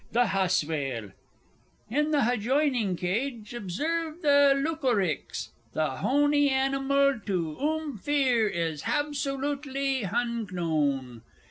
[0.13, 1.11] _)The Haswail.
[1.91, 10.05] In the hajoinin' cage observe the Loocorricks, the hony hanimal to oom fear is habsolootly
[10.05, 11.21] hunknown.